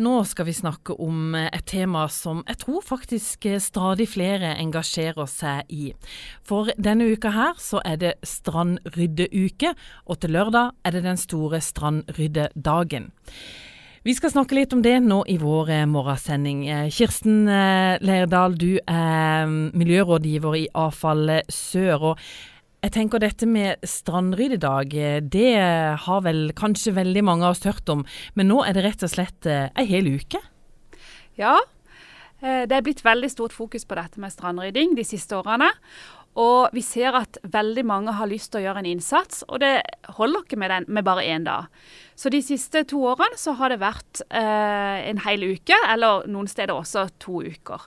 Nå 0.00 0.22
skal 0.24 0.46
vi 0.48 0.54
snakke 0.56 0.94
om 1.04 1.34
et 1.36 1.66
tema 1.68 2.06
som 2.08 2.38
jeg 2.48 2.62
tror 2.62 2.80
faktisk 2.80 3.44
stadig 3.60 4.06
flere 4.08 4.54
engasjerer 4.56 5.28
seg 5.28 5.68
i. 5.68 5.90
For 6.40 6.70
denne 6.80 7.10
uka 7.12 7.28
her 7.34 7.60
så 7.60 7.82
er 7.84 7.98
det 8.00 8.12
strandryddeuke, 8.24 9.74
og 10.08 10.22
til 10.22 10.32
lørdag 10.32 10.72
er 10.80 10.96
det 10.96 11.02
den 11.04 11.20
store 11.20 11.60
strandryddedagen. 11.60 13.10
Vi 14.02 14.14
skal 14.16 14.32
snakke 14.32 14.56
litt 14.56 14.72
om 14.72 14.80
det 14.82 14.96
nå 15.04 15.20
i 15.28 15.36
vår 15.38 15.74
morgensending. 15.86 16.64
Kirsten 16.90 17.44
Leirdal, 18.02 18.56
du 18.56 18.80
er 18.88 19.44
miljørådgiver 19.76 20.56
i 20.56 20.64
Avfall 20.72 21.36
Sør. 21.52 22.14
og 22.14 22.24
jeg 22.82 22.94
tenker 22.96 23.22
dette 23.22 23.46
med 23.46 23.82
strandryddedag, 23.86 24.94
det 25.30 25.50
har 26.02 26.24
vel 26.24 26.48
kanskje 26.58 26.96
veldig 26.96 27.22
mange 27.22 27.46
av 27.46 27.54
oss 27.54 27.62
hørt 27.68 27.88
om. 27.92 28.02
Men 28.34 28.50
nå 28.50 28.64
er 28.66 28.74
det 28.74 28.82
rett 28.88 29.04
og 29.06 29.12
slett 29.12 29.46
ei 29.46 29.68
eh, 29.70 29.86
hel 29.86 30.10
uke? 30.10 30.40
Ja, 31.38 31.60
eh, 32.42 32.64
det 32.66 32.74
er 32.74 32.82
blitt 32.82 33.04
veldig 33.06 33.30
stort 33.30 33.54
fokus 33.54 33.86
på 33.86 33.98
dette 33.98 34.18
med 34.22 34.34
strandrydding 34.34 34.96
de 34.98 35.06
siste 35.06 35.38
årene. 35.38 35.70
Og 36.42 36.72
vi 36.72 36.82
ser 36.82 37.14
at 37.14 37.36
veldig 37.44 37.84
mange 37.86 38.16
har 38.16 38.30
lyst 38.30 38.50
til 38.50 38.62
å 38.62 38.64
gjøre 38.64 38.82
en 38.82 38.88
innsats, 38.88 39.44
og 39.52 39.60
det 39.60 39.74
holder 40.16 40.42
ikke 40.42 40.58
med, 40.58 40.72
den, 40.72 40.88
med 40.88 41.04
bare 41.06 41.26
én 41.28 41.44
dag. 41.44 41.68
Så 42.16 42.32
de 42.32 42.40
siste 42.42 42.82
to 42.88 43.04
årene 43.12 43.38
så 43.38 43.54
har 43.60 43.70
det 43.70 43.82
vært 43.84 44.24
eh, 44.26 45.06
en 45.12 45.22
hel 45.26 45.44
uke, 45.52 45.76
eller 45.92 46.26
noen 46.26 46.50
steder 46.50 46.74
også 46.74 47.06
to 47.22 47.44
uker. 47.44 47.86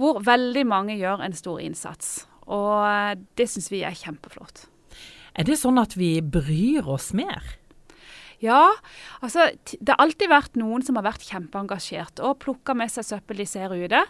Hvor 0.00 0.22
veldig 0.24 0.64
mange 0.70 0.96
gjør 0.96 1.26
en 1.26 1.36
stor 1.36 1.60
innsats. 1.60 2.22
Og 2.50 2.74
eh, 2.84 3.14
det 3.38 3.48
syns 3.50 3.70
vi 3.72 3.84
er 3.86 3.96
kjempeflott. 3.96 4.66
Er 5.38 5.46
det 5.46 5.60
sånn 5.60 5.78
at 5.80 5.96
vi 5.98 6.18
bryr 6.20 6.88
oss 6.90 7.12
mer? 7.16 7.56
Ja, 8.40 8.70
altså 9.20 9.50
det 9.76 9.92
har 9.92 10.00
alltid 10.00 10.30
vært 10.32 10.54
noen 10.56 10.84
som 10.84 10.96
har 10.96 11.04
vært 11.04 11.26
kjempeengasjert 11.28 12.22
og 12.24 12.38
plukka 12.40 12.72
med 12.76 12.88
seg 12.92 13.04
søppel 13.04 13.42
de 13.42 13.46
ser 13.48 13.74
ute. 13.76 14.00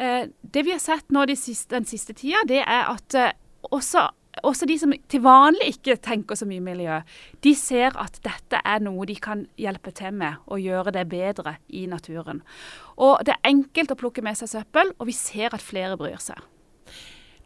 Eh, 0.00 0.24
det 0.40 0.64
vi 0.64 0.72
har 0.72 0.80
sett 0.80 1.12
nå 1.12 1.26
de 1.28 1.36
siste, 1.36 1.74
den 1.76 1.88
siste 1.88 2.16
tida, 2.16 2.40
det 2.48 2.62
er 2.62 2.88
at 2.88 3.18
eh, 3.18 3.36
også, 3.68 4.06
også, 4.40 4.68
de 4.70 4.78
som 4.80 4.96
til 5.12 5.20
vanlig 5.20 5.74
ikke 5.74 5.98
tenker 6.00 6.40
så 6.40 6.48
mye 6.48 6.64
miljø, 6.64 7.02
de 7.44 7.54
ser 7.60 7.92
at 8.00 8.16
dette 8.24 8.62
er 8.64 8.80
noe 8.86 9.04
de 9.10 9.18
kan 9.20 9.44
hjelpe 9.60 9.92
til 9.92 10.16
med 10.16 10.40
og 10.48 10.64
gjøre 10.64 10.96
det 10.96 11.04
bedre 11.12 11.58
i 11.68 11.84
naturen. 11.90 12.40
Og 12.96 13.20
Det 13.20 13.36
er 13.36 13.52
enkelt 13.52 13.92
å 13.92 14.00
plukke 14.00 14.24
med 14.24 14.40
seg 14.40 14.54
søppel, 14.54 14.96
og 14.96 15.12
vi 15.12 15.16
ser 15.18 15.52
at 15.52 15.64
flere 15.64 16.00
bryr 16.00 16.22
seg. 16.24 16.40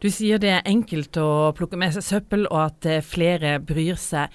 Du 0.03 0.09
sier 0.11 0.35
det 0.41 0.49
er 0.51 0.65
enkelt 0.67 1.15
å 1.15 1.53
plukke 1.55 1.77
med 1.79 1.93
seg 1.95 2.03
søppel, 2.03 2.41
og 2.51 2.59
at 2.65 2.87
eh, 2.91 3.05
flere 3.05 3.55
bryr 3.63 3.95
seg. 3.95 4.33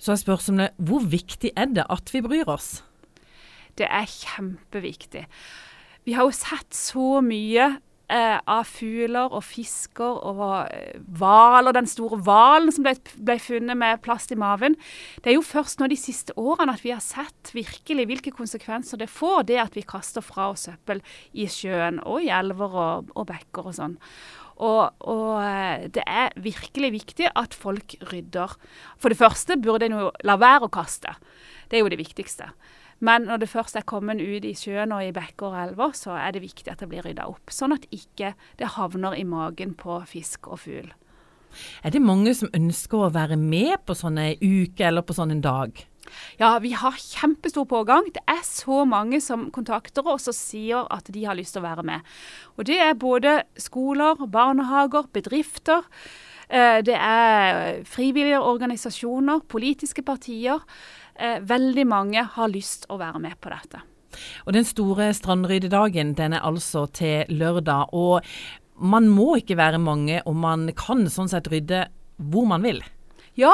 Så 0.00 0.14
er 0.14 0.20
spørsmålet 0.22 0.78
hvor 0.80 1.04
viktig 1.12 1.50
er 1.52 1.68
det 1.76 1.84
at 1.92 2.08
vi 2.14 2.22
bryr 2.24 2.48
oss? 2.48 2.78
Det 3.76 3.84
er 3.84 4.08
kjempeviktig. 4.08 5.26
Vi 6.08 6.16
har 6.16 6.24
jo 6.24 6.32
sett 6.32 6.72
så 6.72 7.20
mye 7.20 7.68
av 8.10 8.66
fugler 8.68 9.30
og 9.30 9.44
fisker 9.46 10.18
og 10.26 10.42
eh, 10.72 10.98
hvaler. 11.20 11.74
Den 11.76 11.88
store 11.90 12.18
hvalen 12.26 12.72
som 12.74 12.86
ble, 12.86 12.96
ble, 13.16 13.38
funnet 13.42 13.78
med 13.78 14.02
plast 14.04 14.34
i 14.34 14.38
maven. 14.40 14.76
Det 15.22 15.32
er 15.32 15.38
jo 15.38 15.46
først 15.46 15.80
nå 15.80 15.90
de 15.90 15.98
siste 16.00 16.34
årene 16.40 16.74
at 16.74 16.84
vi 16.84 16.94
har 16.94 17.04
sett 17.04 17.52
virkelig 17.54 18.08
hvilke 18.10 18.34
konsekvenser 18.34 19.00
det 19.00 19.10
får, 19.12 19.46
det 19.50 19.60
at 19.62 19.78
vi 19.78 19.86
kaster 19.86 20.24
fra 20.24 20.50
oss 20.52 20.66
søppel 20.68 21.02
i 21.32 21.48
sjøen 21.50 22.02
og 22.04 22.26
i 22.26 22.32
elver 22.34 22.76
og, 22.76 23.14
og 23.14 23.28
bekker 23.30 23.70
og 23.70 23.76
sånn. 23.78 23.96
Og, 24.60 24.90
og, 25.08 25.38
eh, 25.40 25.86
det 25.88 26.04
er 26.04 26.34
virkelig 26.36 26.92
viktig 26.98 27.30
at 27.32 27.56
folk 27.56 27.96
rydder. 28.10 28.58
For 29.00 29.12
det 29.12 29.20
første 29.20 29.56
burde 29.56 29.88
en 29.88 29.96
jo 29.96 30.10
la 30.26 30.36
være 30.40 30.68
å 30.68 30.74
kaste. 30.74 31.14
Det 31.70 31.78
er 31.78 31.84
jo 31.84 31.92
det 31.92 32.00
viktigste. 32.02 32.50
Men 33.00 33.28
når 33.28 33.42
det 33.42 33.50
først 33.50 33.78
er 33.80 33.86
kommet 33.88 34.20
ut 34.20 34.44
i 34.44 34.54
sjøen 34.56 34.92
og 34.92 35.04
i 35.04 35.12
bekker 35.16 35.48
og 35.48 35.60
elver, 35.64 35.94
så 35.96 36.16
er 36.20 36.34
det 36.36 36.44
viktig 36.44 36.68
at 36.72 36.82
det 36.82 36.90
blir 36.90 37.04
rydda 37.06 37.28
opp. 37.30 37.52
Sånn 37.52 37.74
at 37.76 37.86
ikke 37.94 38.34
det 38.60 38.74
havner 38.76 39.16
i 39.16 39.24
magen 39.28 39.72
på 39.78 40.02
fisk 40.08 40.50
og 40.52 40.60
fugl. 40.66 40.90
Er 41.82 41.90
det 41.90 42.02
mange 42.04 42.34
som 42.36 42.52
ønsker 42.54 43.06
å 43.06 43.14
være 43.14 43.38
med 43.40 43.80
på 43.88 43.96
sånne 43.98 44.34
uker 44.38 44.90
eller 44.90 45.06
på 45.06 45.16
sånn 45.16 45.34
en 45.34 45.42
dag? 45.44 45.80
Ja, 46.40 46.58
vi 46.62 46.72
har 46.74 46.96
kjempestor 46.98 47.66
pågang. 47.70 48.08
Det 48.14 48.22
er 48.28 48.42
så 48.46 48.84
mange 48.88 49.20
som 49.22 49.48
kontakter 49.54 50.06
oss 50.10 50.28
og 50.30 50.36
sier 50.36 50.88
at 50.90 51.10
de 51.12 51.24
har 51.26 51.38
lyst 51.38 51.54
til 51.56 51.62
å 51.62 51.68
være 51.68 51.86
med. 51.86 52.06
Og 52.56 52.66
det 52.70 52.80
er 52.82 52.98
både 52.98 53.40
skoler, 53.60 54.18
barnehager, 54.26 55.08
bedrifter. 55.14 55.86
Eh, 56.50 56.80
det 56.82 56.96
er 56.96 57.84
frivillige 57.86 58.40
organisasjoner, 58.42 59.44
politiske 59.48 60.02
partier. 60.02 60.58
Eh, 61.14 61.38
veldig 61.46 61.86
mange 61.86 62.24
har 62.34 62.50
lyst 62.50 62.88
å 62.90 62.98
være 62.98 63.22
med 63.22 63.38
på 63.40 63.52
dette. 63.52 63.84
Og 64.46 64.52
Den 64.52 64.66
store 64.66 65.12
strandryddedagen 65.14 66.16
den 66.18 66.34
er 66.34 66.42
altså 66.42 66.88
til 66.92 67.24
lørdag. 67.30 67.94
og 67.94 68.24
Man 68.74 69.08
må 69.08 69.36
ikke 69.36 69.56
være 69.56 69.78
mange, 69.78 70.22
og 70.26 70.34
man 70.34 70.72
kan 70.74 71.06
sånn 71.06 71.28
sett 71.28 71.46
rydde 71.52 71.86
hvor 72.18 72.46
man 72.46 72.62
vil. 72.62 72.82
Ja, 73.40 73.52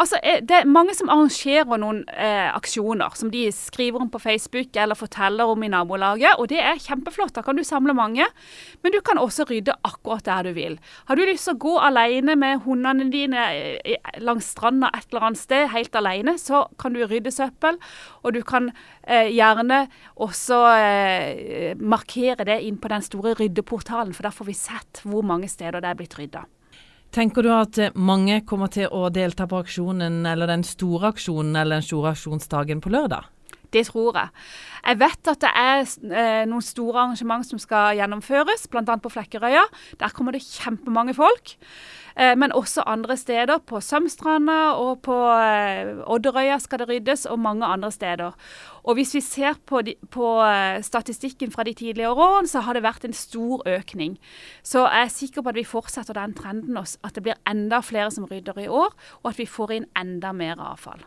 altså 0.00 0.16
eh, 0.24 0.38
det 0.40 0.62
er 0.62 0.68
mange 0.70 0.94
som 0.96 1.10
arrangerer 1.12 1.80
noen 1.80 2.02
eh, 2.14 2.48
aksjoner 2.54 3.12
som 3.18 3.30
de 3.32 3.42
skriver 3.52 4.00
om 4.00 4.08
på 4.12 4.20
Facebook 4.22 4.76
eller 4.80 4.96
forteller 4.96 5.50
om 5.50 5.64
i 5.66 5.68
nabolaget, 5.72 6.38
og 6.38 6.48
det 6.52 6.60
er 6.62 6.80
kjempeflott. 6.80 7.34
Da 7.36 7.44
kan 7.44 7.58
du 7.58 7.64
samle 7.66 7.92
mange. 7.96 8.24
Men 8.80 8.94
du 8.94 9.00
kan 9.04 9.20
også 9.20 9.44
rydde 9.50 9.74
akkurat 9.84 10.24
der 10.24 10.48
du 10.48 10.54
vil. 10.56 10.78
Har 11.08 11.18
du 11.18 11.24
lyst 11.26 11.48
til 11.48 11.56
å 11.56 11.62
gå 11.66 11.74
alene 11.84 12.36
med 12.38 12.62
hundene 12.64 13.10
dine 13.12 13.44
eh, 13.52 13.98
langs 14.24 14.48
stranda 14.54 14.88
et 14.96 15.10
eller 15.10 15.28
annet 15.28 15.42
sted, 15.42 15.66
helt 15.74 15.98
alene, 16.00 16.36
så 16.40 16.64
kan 16.80 16.96
du 16.96 17.02
rydde 17.04 17.32
søppel. 17.34 17.80
Og 18.24 18.36
du 18.36 18.40
kan 18.46 18.70
eh, 19.04 19.28
gjerne 19.34 19.82
også 20.16 20.62
eh, 20.78 21.74
markere 21.76 22.48
det 22.48 22.60
inn 22.66 22.80
på 22.80 22.92
den 22.92 23.04
store 23.04 23.34
ryddeportalen, 23.40 24.14
for 24.16 24.28
der 24.28 24.36
får 24.36 24.48
vi 24.48 24.56
sett 24.56 25.04
hvor 25.04 25.26
mange 25.26 25.50
steder 25.50 25.82
det 25.82 25.92
er 25.92 26.00
blitt 26.00 26.18
rydda. 26.18 26.46
Tenker 27.10 27.42
du 27.42 27.50
at 27.50 27.78
eh, 27.82 27.94
mange 27.98 28.40
kommer 28.46 28.70
til 28.70 28.86
å 28.94 29.08
delta 29.10 29.48
på 29.50 29.58
aksjonen, 29.64 30.22
eller 30.30 30.46
den 30.46 30.62
store 30.66 31.10
aksjonen 31.10 31.56
eller 31.58 31.80
den 31.80 31.86
store 31.86 32.12
aksjonsdagen 32.14 32.82
på 32.84 32.92
lørdag? 32.94 33.26
Det 33.72 33.86
tror 33.86 34.16
jeg. 34.18 34.28
Jeg 34.80 34.98
vet 35.00 35.28
at 35.30 35.42
det 35.44 35.50
er 35.54 35.82
eh, 35.84 36.44
noen 36.48 36.64
store 36.64 37.04
arrangement 37.04 37.46
som 37.46 37.60
skal 37.60 37.98
gjennomføres, 37.98 38.66
bl.a. 38.72 38.96
på 38.96 39.12
Flekkerøya. 39.12 39.62
Der 40.00 40.14
kommer 40.16 40.34
det 40.34 40.42
kjempemange 40.42 41.14
folk. 41.14 41.54
Eh, 42.16 42.32
men 42.38 42.54
også 42.56 42.82
andre 42.86 43.16
steder. 43.16 43.60
På 43.66 43.80
Sømstranda 43.84 44.72
og 44.80 45.02
på 45.06 45.14
eh, 45.36 45.92
Odderøya 46.10 46.58
skal 46.58 46.82
det 46.82 46.88
ryddes, 46.90 47.26
og 47.30 47.38
mange 47.38 47.66
andre 47.66 47.92
steder. 47.92 48.34
Og 48.82 48.94
Hvis 48.94 49.14
vi 49.14 49.20
ser 49.20 49.60
på, 49.66 49.82
de, 49.82 49.94
på 50.10 50.26
statistikken 50.82 51.52
fra 51.52 51.62
de 51.62 51.74
tidligere 51.74 52.16
årene, 52.16 52.48
så 52.48 52.64
har 52.64 52.74
det 52.74 52.82
vært 52.82 53.04
en 53.04 53.12
stor 53.12 53.62
økning. 53.68 54.16
Så 54.62 54.86
jeg 54.88 55.04
er 55.04 55.14
sikker 55.14 55.42
på 55.42 55.52
at 55.52 55.60
vi 55.60 55.68
fortsetter 55.68 56.16
den 56.16 56.34
trenden, 56.34 56.76
at 56.80 57.14
det 57.14 57.22
blir 57.22 57.38
enda 57.46 57.84
flere 57.84 58.10
som 58.10 58.24
rydder 58.24 58.58
i 58.64 58.68
år, 58.68 58.96
og 59.22 59.30
at 59.30 59.38
vi 59.38 59.46
får 59.46 59.76
inn 59.76 59.90
enda 59.96 60.32
mer 60.32 60.56
avfall. 60.58 61.04